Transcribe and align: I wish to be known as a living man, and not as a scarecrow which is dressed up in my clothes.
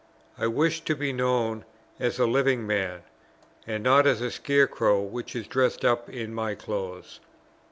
I 0.35 0.47
wish 0.47 0.81
to 0.85 0.95
be 0.95 1.13
known 1.13 1.63
as 1.99 2.17
a 2.17 2.25
living 2.25 2.65
man, 2.65 3.03
and 3.67 3.83
not 3.83 4.07
as 4.07 4.19
a 4.19 4.31
scarecrow 4.31 4.99
which 4.99 5.35
is 5.35 5.45
dressed 5.45 5.85
up 5.85 6.09
in 6.09 6.33
my 6.33 6.55
clothes. 6.55 7.19